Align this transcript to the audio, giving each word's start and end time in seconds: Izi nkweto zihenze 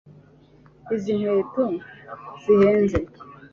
Izi 0.93 1.11
nkweto 1.19 1.63
zihenze 2.43 2.99